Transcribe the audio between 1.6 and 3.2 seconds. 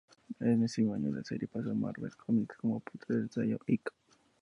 a Marvel Comics como parte